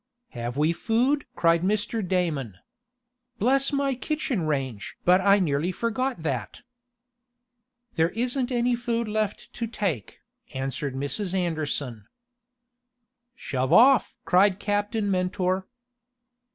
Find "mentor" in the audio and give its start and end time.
15.11-15.67